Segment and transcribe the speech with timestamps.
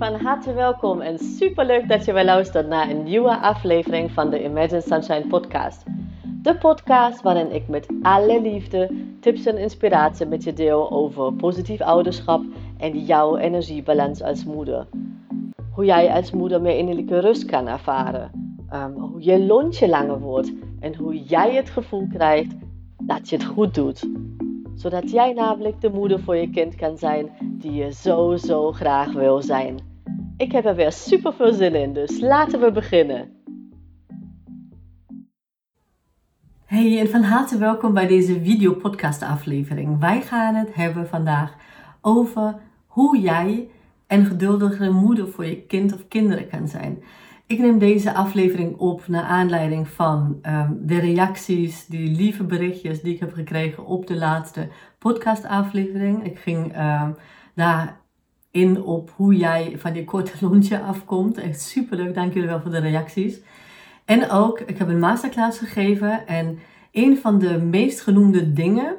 [0.00, 4.80] harte welkom en superleuk dat je weer luistert naar een nieuwe aflevering van de Imagine
[4.80, 5.82] Sunshine podcast.
[6.42, 11.80] De podcast waarin ik met alle liefde tips en inspiratie met je deel over positief
[11.80, 12.44] ouderschap
[12.78, 14.86] en jouw energiebalans als moeder.
[15.70, 18.30] Hoe jij als moeder meer innerlijke rust kan ervaren,
[18.72, 22.54] um, hoe je lontje langer wordt en hoe jij het gevoel krijgt
[23.02, 24.08] dat je het goed doet
[24.74, 29.12] zodat jij namelijk de moeder voor je kind kan zijn die je zo zo graag
[29.12, 29.78] wil zijn.
[30.36, 33.32] Ik heb er weer super veel zin in, dus laten we beginnen.
[36.64, 40.00] Hey en van harte welkom bij deze video podcast aflevering.
[40.00, 41.56] Wij gaan het hebben vandaag
[42.00, 42.54] over
[42.86, 43.68] hoe jij
[44.06, 47.02] een geduldigere moeder voor je kind of kinderen kan zijn.
[47.46, 53.14] Ik neem deze aflevering op naar aanleiding van ehm, de reacties, die lieve berichtjes die
[53.14, 56.24] ik heb gekregen op de laatste podcastaflevering.
[56.24, 57.16] Ik ging um,
[57.54, 58.00] daar
[58.50, 61.38] in op hoe jij van je korte lontje afkomt.
[61.38, 63.40] Echt superleuk, dank jullie wel voor de reacties.
[64.04, 66.58] En ook, ik heb een masterclass gegeven en
[66.92, 68.96] een van de meest genoemde dingen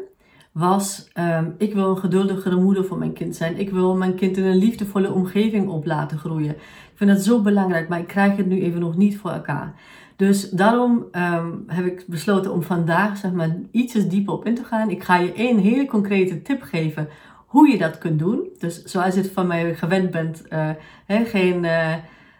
[0.55, 3.59] was, um, ik wil een geduldigere moeder voor mijn kind zijn.
[3.59, 6.51] Ik wil mijn kind in een liefdevolle omgeving op laten groeien.
[6.55, 9.73] Ik vind dat zo belangrijk, maar ik krijg het nu even nog niet voor elkaar.
[10.15, 14.63] Dus daarom um, heb ik besloten om vandaag zeg maar, ietsjes dieper op in te
[14.63, 14.89] gaan.
[14.89, 17.07] Ik ga je één hele concrete tip geven
[17.45, 18.49] hoe je dat kunt doen.
[18.57, 20.69] Dus zoals je het van mij gewend bent, uh,
[21.07, 21.63] geen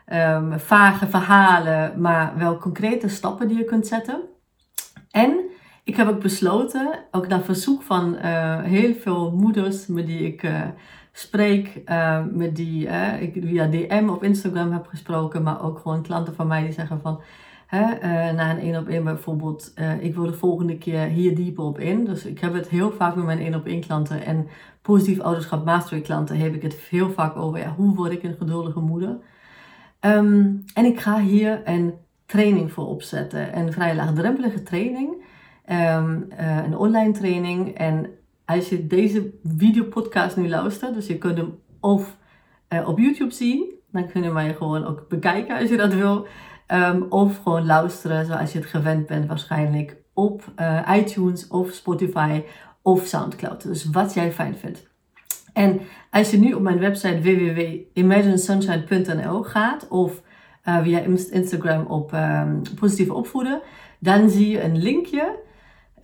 [0.08, 4.22] uh, vage verhalen, maar wel concrete stappen die je kunt zetten.
[5.12, 5.54] En
[5.86, 10.44] ik heb ook besloten, ook naar verzoek van uh, heel veel moeders met die ik
[10.44, 10.62] uh,
[11.12, 12.88] spreek, uh, met die
[13.20, 17.02] ik via DM op Instagram heb gesproken, maar ook gewoon klanten van mij die zeggen
[17.02, 17.22] van,
[18.36, 22.06] na een één op één bijvoorbeeld, ik wil de volgende keer hier dieper op in.
[22.06, 24.48] Dus ik heb het heel vaak met mijn één op één klanten en
[24.82, 28.36] positief ouderschap mastery klanten heb ik het heel vaak over, ja, hoe word ik een
[28.38, 29.18] geduldige moeder?
[30.02, 31.94] Um, en ik ga hier een
[32.26, 35.16] training voor opzetten, een vrij laagdrempelige training
[35.70, 37.78] um, uh, een online training.
[37.78, 38.10] En
[38.46, 42.18] als je deze videopodcast nu luistert, dus je kunt hem of
[42.70, 46.28] uh, op YouTube zien, dan kun je mij gewoon ook bekijken als je dat wil.
[46.68, 52.44] Um, of gewoon luisteren zoals je het gewend bent waarschijnlijk op uh, iTunes of Spotify
[52.82, 53.64] of Soundcloud.
[53.64, 54.88] Dus wat jij fijn vindt.
[55.54, 55.80] En
[56.12, 60.22] als je nu op mijn website www.imaginesunshine.nl gaat of
[60.64, 61.00] via
[61.32, 63.62] Instagram op um, positieve opvoeden,
[64.00, 65.40] dan zie je een linkje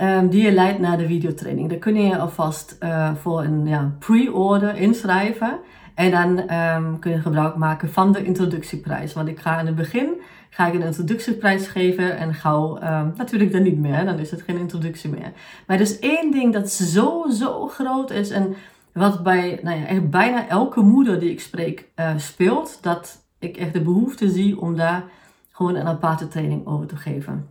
[0.01, 1.69] um, die je leidt naar de videotraining.
[1.69, 5.59] Daar kun je alvast uh, voor een ja, pre-order inschrijven.
[5.95, 9.13] En dan um, kun je gebruik maken van de introductieprijs.
[9.13, 13.51] Want ik ga in het begin ga ik een introductieprijs geven en gauw um, natuurlijk
[13.51, 14.05] dan niet meer.
[14.05, 15.31] Dan is het geen introductie meer.
[15.67, 18.55] Maar is één ding dat zo, zo groot is en
[18.93, 22.77] wat bij nou ja, echt bijna elke moeder die ik spreek uh, speelt.
[22.81, 25.03] Dat ik echt de behoefte zie om daar
[25.51, 27.47] gewoon een aparte training over te geven.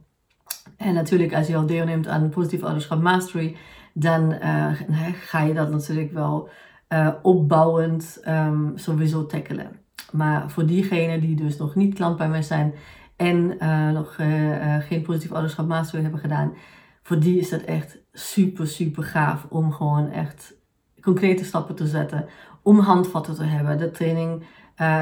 [0.76, 3.56] En natuurlijk, als je al deelneemt aan Positief Ouderschap Mastery,
[3.94, 4.66] dan uh,
[5.12, 6.48] ga je dat natuurlijk wel
[6.88, 9.70] uh, opbouwend um, sowieso tackelen.
[10.12, 12.74] Maar voor diegenen die dus nog niet klant bij mij zijn
[13.16, 14.14] en uh, nog
[14.88, 16.52] geen Positief Ouderschap Mastery hebben gedaan,
[17.02, 20.54] voor die is dat echt super, super gaaf om gewoon echt
[21.00, 22.26] concrete stappen te zetten,
[22.62, 23.78] om handvatten te hebben.
[23.78, 24.44] De training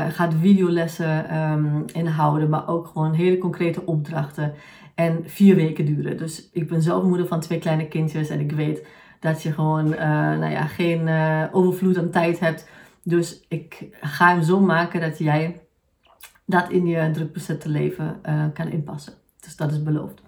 [0.08, 4.54] gaat videolessen um, inhouden, maar ook gewoon hele concrete opdrachten
[4.94, 6.16] en vier weken duren.
[6.16, 8.86] Dus ik ben zelf moeder van twee kleine kindjes en ik weet
[9.20, 12.68] dat je gewoon uh, nou ja, geen uh, overvloed aan tijd hebt.
[13.02, 15.60] Dus ik ga hem zo maken dat jij
[16.44, 19.12] dat in je drukbezette leven uh, kan inpassen.
[19.40, 20.22] Dus dat is beloofd.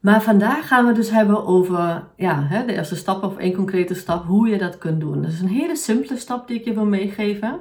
[0.00, 3.94] Maar vandaag gaan we dus hebben over ja, hè, de eerste stap of één concrete
[3.94, 5.22] stap, hoe je dat kunt doen.
[5.22, 7.60] Dat is een hele simpele stap die ik je wil meegeven,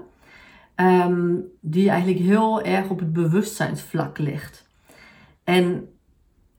[0.76, 4.68] um, die eigenlijk heel erg op het bewustzijnsvlak ligt.
[5.44, 5.88] En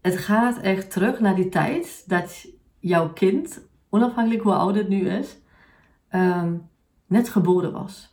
[0.01, 2.47] het gaat echt terug naar die tijd dat
[2.79, 5.39] jouw kind, onafhankelijk hoe oud het nu is,
[6.11, 6.69] um,
[7.07, 8.13] net geboren was.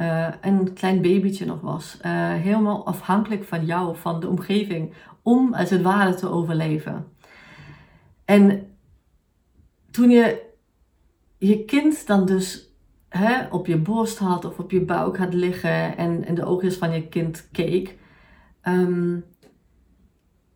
[0.00, 1.98] Uh, een klein babytje nog was.
[2.06, 4.92] Uh, helemaal afhankelijk van jou, van de omgeving,
[5.22, 7.06] om als het ware te overleven.
[8.24, 8.76] En
[9.90, 10.42] toen je
[11.38, 12.65] je kind dan dus
[13.16, 16.76] hè, op je borst had of op je buik had liggen en in de oogjes
[16.76, 17.96] van je kind keek,
[18.62, 19.24] um,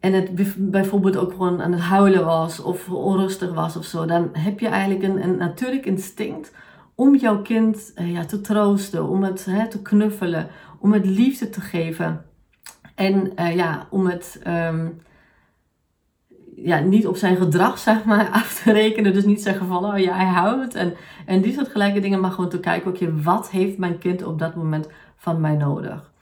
[0.00, 0.30] en het
[0.70, 4.68] bijvoorbeeld ook gewoon aan het huilen was of onrustig was of zo, dan heb je
[4.68, 6.52] eigenlijk een, een natuurlijk instinct
[6.94, 10.48] om jouw kind eh, ja, te troosten, om het hè, te knuffelen,
[10.78, 12.24] om het liefde te geven.
[12.94, 15.00] En uh, ja, om het, um,
[16.62, 19.12] ja, niet op zijn gedrag zeg maar, af te rekenen.
[19.12, 20.74] Dus niet zeggen van, oh ja, hij houdt.
[20.74, 20.94] En,
[21.26, 22.20] en die soort gelijke dingen.
[22.20, 26.12] Maar gewoon te kijken, oké, wat heeft mijn kind op dat moment van mij nodig?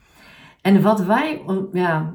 [0.61, 1.43] En wat wij
[1.73, 2.14] ja,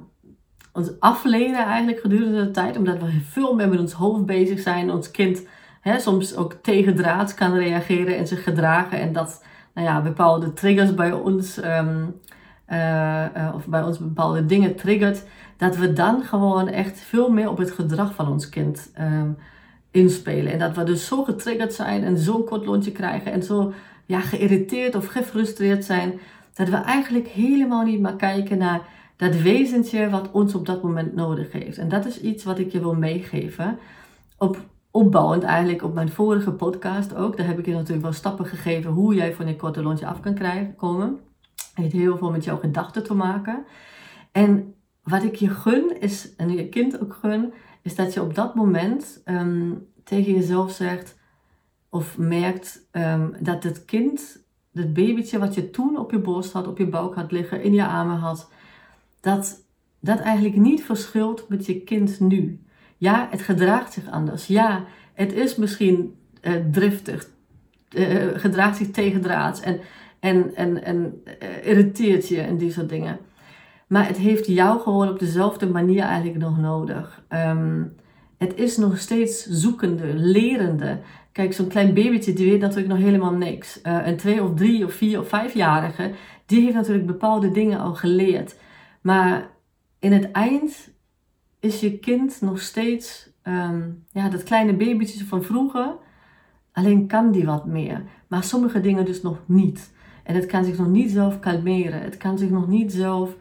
[0.74, 2.78] ons afleren eigenlijk gedurende de tijd.
[2.78, 4.92] Omdat we veel meer met ons hoofd bezig zijn.
[4.92, 5.48] Ons kind
[5.82, 9.00] hè, soms ook tegendraads kan reageren en zich gedragen.
[9.00, 9.44] En dat
[9.74, 11.60] nou ja, bepaalde triggers bij ons...
[11.60, 12.06] Ehm,
[13.54, 15.24] of bij ons bepaalde dingen triggert,
[15.58, 19.38] dat we dan gewoon echt veel meer op het gedrag van ons kind um,
[19.92, 20.52] inspelen.
[20.52, 23.74] En dat we dus zo getriggerd zijn en zo'n kort lontje krijgen en zo
[24.06, 26.20] ja, geïrriteerd of gefrustreerd zijn,
[26.54, 28.82] dat we eigenlijk helemaal niet meer kijken naar
[29.16, 31.78] dat wezentje wat ons op dat moment nodig heeft.
[31.78, 33.78] En dat is iets wat ik je wil meegeven.
[34.38, 34.58] Op,
[34.92, 37.38] opbouwend eigenlijk op mijn vorige podcast ook.
[37.38, 40.20] Daar heb ik je natuurlijk wel stappen gegeven hoe jij van je korte lontje af
[40.20, 41.20] kan krijgen, komen
[41.74, 43.66] heeft heel veel met jouw gedachten te maken.
[44.32, 48.36] En wat ik je gun, is, en je kind ook gun, is dat je op
[48.36, 49.72] dat moment ehm,
[50.04, 51.18] tegen jezelf zegt
[51.90, 56.68] of merkt um, dat het kind, het babytje wat je toen op je borst had,
[56.68, 58.50] op je buik had liggen, in je armen had,
[59.20, 59.64] dat
[60.04, 62.62] dat eigenlijk niet verschilt met je kind nu.
[62.98, 64.48] Ja, het gedraagt zich anders.
[64.48, 67.28] Ja, het is misschien uh, driftig,
[67.90, 69.80] uh, gedraagt zich tegendraads en
[70.24, 73.18] en, en, en uh, irriteert je en die soort dingen.
[73.88, 77.24] Maar het heeft jou gewoon op dezelfde manier eigenlijk nog nodig.
[77.30, 77.96] Um,
[78.38, 81.00] het is nog steeds zoekende, lerende.
[81.32, 83.80] Kijk, zo'n klein babytje, die weet natuurlijk nog helemaal niks.
[83.84, 86.12] Uh, een twee of drie of vier of vijfjarige,
[86.46, 88.56] die heeft natuurlijk bepaalde dingen al geleerd.
[89.02, 89.50] Maar
[90.00, 90.92] in het eind
[91.60, 95.96] is je kind nog steeds um, ja, dat kleine babytje van vroeger.
[96.72, 98.04] Alleen kan die wat meer.
[98.28, 99.92] Maar sommige dingen dus nog niet.
[100.24, 102.02] En het kan zich nog niet zelf kalmeren.
[102.02, 103.36] Het kan zich nog niet zelf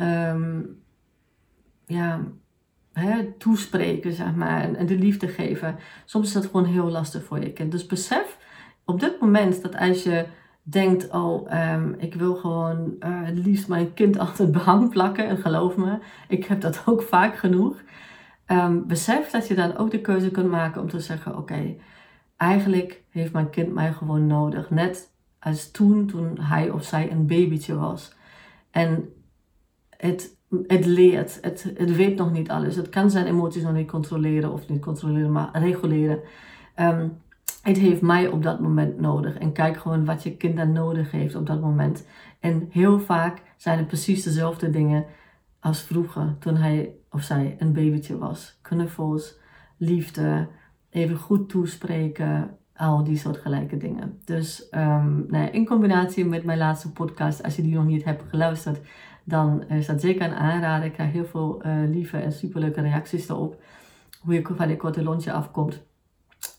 [0.00, 0.82] um,
[1.86, 2.20] ja,
[3.38, 4.74] toespreken, zeg maar.
[4.74, 5.76] En, de liefde geven.
[6.04, 7.72] Soms is dat gewoon heel lastig voor je kind.
[7.72, 8.38] Dus besef
[8.84, 10.26] op dit moment dat als je
[10.62, 15.26] denkt, oh, um, ik wil gewoon uh, het liefst mijn kind altijd behang plakken.
[15.26, 15.98] En geloof me,
[16.28, 17.82] ik heb dat ook vaak genoeg.
[18.46, 21.74] Um, besef dat je dan ook de keuze kunt maken om te zeggen, oké,
[22.36, 24.70] eigenlijk heeft mijn kind mij gewoon nodig.
[24.70, 25.13] Net
[25.44, 28.14] als toen, toen hij of zij een babytje was.
[28.70, 29.08] En
[29.96, 30.36] het,
[30.66, 32.76] het leert, het, het weet nog niet alles.
[32.76, 36.20] Het kan zijn emoties nog niet controleren of niet controleren, maar reguleren.
[36.80, 37.22] Um,
[37.62, 39.38] het heeft mij op dat moment nodig.
[39.38, 42.06] En kijk gewoon wat je kind dan nodig heeft op dat moment.
[42.40, 45.04] En heel vaak zijn het precies dezelfde dingen
[45.60, 48.58] als vroeger, toen hij of zij een babytje was.
[48.62, 49.38] Knuffels,
[49.76, 50.48] liefde,
[50.90, 54.20] even goed toespreken, al die soort gelijke dingen.
[54.24, 58.04] Dus um, nou ja, in combinatie met mijn laatste podcast, als je die nog niet
[58.04, 58.80] hebt geluisterd,
[59.24, 60.86] dan is dat zeker een aanrader.
[60.86, 63.62] Ik krijg heel veel uh, lieve en superleuke reacties daarop.
[64.20, 65.82] Hoe je van dit korte lontje afkomt.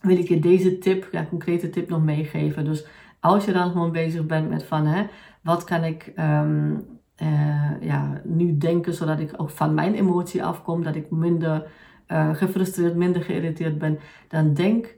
[0.02, 2.66] Wil ik je deze tip, ja, concrete tip nog meegeven.
[2.66, 2.86] Dus
[3.20, 5.06] als je dan gewoon bezig bent met van, hè,
[5.42, 6.86] wat kan ik um,
[7.22, 11.68] uh, ja, nu denken zodat ik ook van mijn emotie afkom, dat ik minder
[12.08, 14.96] uh, gefrustreerd, minder geïrriteerd ben, dan denk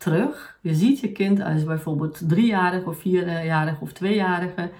[0.00, 0.58] terug.
[0.60, 4.70] Je ziet je kind als bijvoorbeeld driejarig of vierjarig of tweejarige.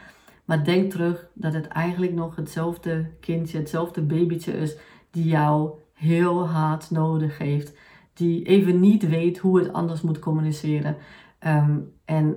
[0.44, 4.76] Maar denk terug dat het eigenlijk nog hetzelfde kindje, hetzelfde babytje is
[5.10, 7.76] die jou heel hard nodig heeft.
[8.12, 10.96] Die even niet weet hoe het anders moet communiceren.
[11.46, 12.36] Um, en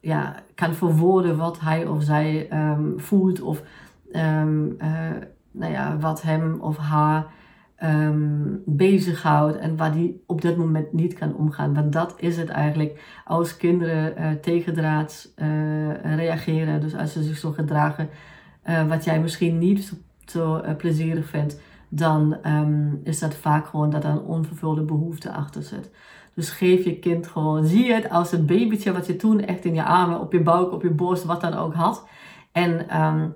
[0.00, 3.62] ja, kan verwoorden wat hij of zij um, voelt of
[4.12, 5.10] um, uh,
[5.50, 7.26] nou ja, wat hem of haar
[7.84, 11.74] um, bezighoudt en waar die op dit moment niet kan omgaan.
[11.74, 16.80] Want dat is het eigenlijk als kinderen uh, tegendraads uh, reageren.
[16.80, 18.08] Dus als ze zich zo gedragen
[18.66, 19.92] uh, wat jij misschien niet
[20.26, 25.62] zo, plezierig vindt, dan um, is dat vaak gewoon dat er een onvervulde behoefte achter
[25.62, 25.90] zit.
[26.34, 29.74] Dus geef je kind gewoon, zie het als een babytje wat je toen echt in
[29.74, 32.08] je armen, op je buik, op je borst, wat dan ook had.
[32.52, 33.34] En um,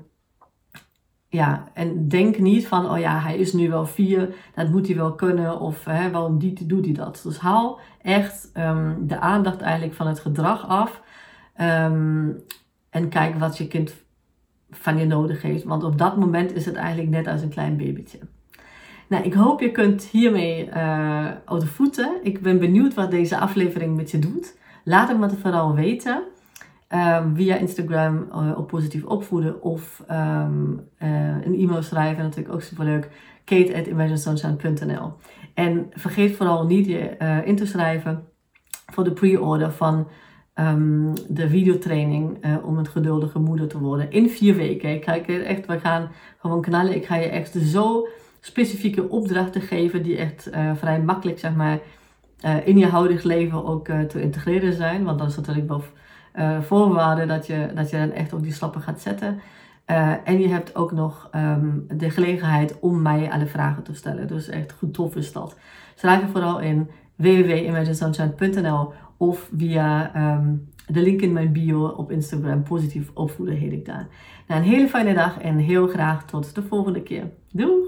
[1.29, 4.97] ja, en denk niet van, oh ja, hij is nu wel vier, dat moet hij
[4.97, 7.21] wel kunnen, of hè, waarom doet hij dat?
[7.25, 11.03] Dus haal echt um, de aandacht eigenlijk van het gedrag af
[11.61, 12.43] um,
[12.91, 13.95] en kijk wat je kind
[14.71, 15.65] van je nodig heeft.
[15.65, 18.19] Want op dat moment is het eigenlijk net als een klein babytje.
[19.09, 22.11] Nou, ik hoop je kunt hiermee uh, voeten.
[22.23, 24.57] Ik ben benieuwd wat deze aflevering met je doet.
[24.85, 26.23] Laat het me vooral weten.
[26.95, 31.09] Um, via Instagram uh, op positief opvoeden of um, uh,
[31.45, 32.25] een e-mail schrijven.
[32.25, 33.09] Natuurlijk ook superleuk.
[33.45, 33.87] Kate at
[35.55, 38.25] En vergeet vooral niet je uh, in te schrijven
[38.93, 40.09] voor de pre-order van
[40.55, 44.11] um, de videotraining om een geduldige moeder te worden.
[44.11, 45.03] In vier weken.
[45.03, 45.15] Ga
[45.45, 46.95] echt, we gaan gewoon knallen.
[46.95, 48.09] Ik ga je echt zo
[48.41, 51.79] specifieke opdrachten geven die echt vrij makkelijk zeg maar,
[52.65, 55.05] in je huidig leven ook te integreren zijn.
[55.05, 55.83] Want dat is natuurlijk wel
[56.61, 59.41] voorwaarde dat je, dat je dan echt ook die stappen gaat zetten.
[60.25, 64.27] en je hebt ook nog ehm, de gelegenheid om mij alle vragen te stellen.
[64.27, 65.57] Dus echt goed tof is dat.
[65.95, 70.55] Schrijf je vooral in www.imaginesunshine.nl of via ehm,
[70.87, 72.63] de link in mijn bio op Instagram.
[72.63, 74.09] Positief opvoeden heet ik daar.
[74.47, 77.31] Nou, een hele fijne dag en heel graag tot de volgende keer.
[77.53, 77.88] Doei!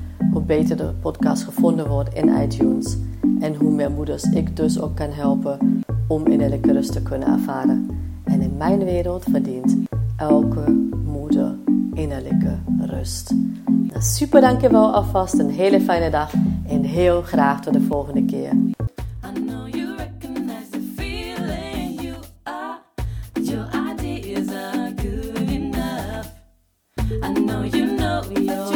[0.31, 2.97] hoe beter de podcast gevonden wordt in iTunes.
[3.39, 7.87] En hoe meer moeders ik dus ook kan helpen om innerlijke rust te kunnen ervaren.
[8.23, 9.77] En in mijn wereld verdient
[10.17, 11.55] elke moeder
[11.93, 13.33] innerlijke rust.
[13.65, 16.33] Nou, super dankjewel alvast, een hele fijne dag
[16.67, 18.51] en heel graag tot de volgende keer.
[27.23, 28.70] I know you know